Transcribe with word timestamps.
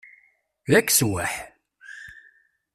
D 0.69 0.71
akeswaḥ! 0.79 1.33